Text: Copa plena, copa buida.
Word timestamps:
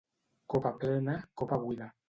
Copa 0.53 0.71
plena, 0.79 1.15
copa 1.41 1.61
buida. 1.65 1.93